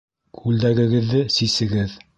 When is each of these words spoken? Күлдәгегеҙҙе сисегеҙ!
Күлдәгегеҙҙе 0.39 1.23
сисегеҙ! 1.37 1.99